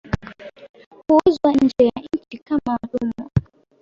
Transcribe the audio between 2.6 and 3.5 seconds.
watumwa